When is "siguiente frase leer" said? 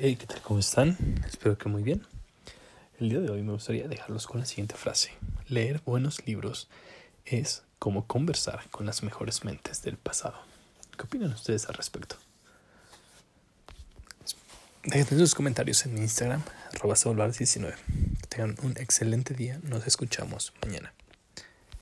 4.46-5.82